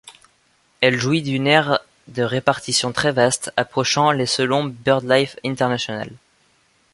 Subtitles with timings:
[0.81, 6.09] Elle jouit d'une aire de répartition très vaste, approchant les selon BirdLife International.